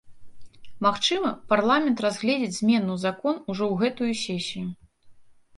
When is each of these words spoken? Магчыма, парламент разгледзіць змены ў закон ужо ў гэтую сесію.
Магчыма, 0.85 1.29
парламент 1.53 2.01
разгледзіць 2.05 2.57
змены 2.63 2.89
ў 2.97 2.97
закон 3.05 3.35
ужо 3.51 3.65
ў 3.71 3.85
гэтую 3.85 4.11
сесію. 4.25 4.67